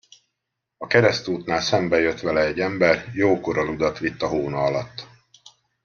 [0.77, 5.07] A keresztútnál szembejött vele egy ember, jókora ludat vitt a hóna alatt.